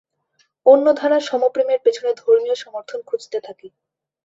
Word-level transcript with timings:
অন্যধারা 0.65 1.17
সমপ্রেমের 1.21 1.79
পেছনে 1.85 2.11
ধর্মীয় 2.17 2.55
সমর্থন 2.55 2.99
খুঁজতে 3.01 3.37
থাকে। 3.39 3.67